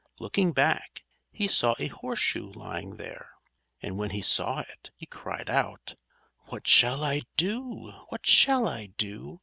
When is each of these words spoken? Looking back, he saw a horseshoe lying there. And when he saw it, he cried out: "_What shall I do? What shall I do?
Looking 0.19 0.51
back, 0.51 1.03
he 1.31 1.47
saw 1.47 1.75
a 1.77 1.89
horseshoe 1.89 2.51
lying 2.53 2.97
there. 2.97 3.33
And 3.83 3.99
when 3.99 4.09
he 4.09 4.23
saw 4.23 4.61
it, 4.61 4.89
he 4.95 5.05
cried 5.05 5.47
out: 5.47 5.93
"_What 6.47 6.65
shall 6.65 7.03
I 7.03 7.21
do? 7.37 7.91
What 8.09 8.25
shall 8.25 8.67
I 8.67 8.87
do? 8.97 9.39